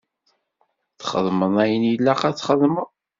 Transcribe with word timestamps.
Txedmeḍ 0.99 1.53
ayen 1.63 1.83
ilaq 1.93 2.21
ad 2.29 2.35
txedmeḍ. 2.37 2.87